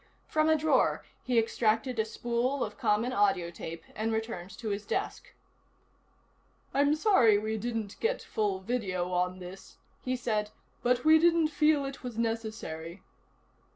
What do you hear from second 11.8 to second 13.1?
it was necessary."